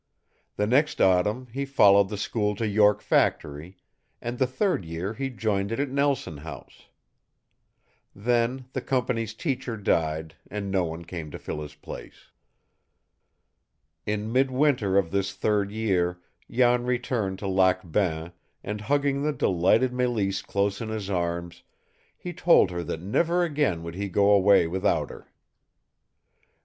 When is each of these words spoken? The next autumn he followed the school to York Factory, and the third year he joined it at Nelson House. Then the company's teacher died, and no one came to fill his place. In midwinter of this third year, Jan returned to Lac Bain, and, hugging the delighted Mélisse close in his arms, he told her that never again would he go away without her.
The 0.55 0.65
next 0.65 0.99
autumn 0.99 1.45
he 1.51 1.63
followed 1.63 2.09
the 2.09 2.17
school 2.17 2.55
to 2.55 2.67
York 2.67 3.03
Factory, 3.03 3.77
and 4.19 4.39
the 4.39 4.47
third 4.47 4.83
year 4.83 5.13
he 5.13 5.29
joined 5.29 5.71
it 5.71 5.79
at 5.79 5.91
Nelson 5.91 6.37
House. 6.37 6.87
Then 8.15 8.65
the 8.73 8.81
company's 8.81 9.35
teacher 9.35 9.77
died, 9.77 10.33
and 10.49 10.71
no 10.71 10.85
one 10.85 11.05
came 11.05 11.29
to 11.29 11.37
fill 11.37 11.61
his 11.61 11.75
place. 11.75 12.31
In 14.07 14.31
midwinter 14.33 14.97
of 14.97 15.11
this 15.11 15.33
third 15.35 15.69
year, 15.71 16.19
Jan 16.49 16.83
returned 16.83 17.37
to 17.37 17.47
Lac 17.47 17.91
Bain, 17.91 18.31
and, 18.63 18.81
hugging 18.81 19.21
the 19.21 19.31
delighted 19.31 19.91
Mélisse 19.91 20.43
close 20.43 20.81
in 20.81 20.89
his 20.89 21.11
arms, 21.11 21.61
he 22.17 22.33
told 22.33 22.71
her 22.71 22.81
that 22.81 23.01
never 23.03 23.43
again 23.43 23.83
would 23.83 23.93
he 23.93 24.09
go 24.09 24.31
away 24.31 24.65
without 24.65 25.11
her. 25.11 25.31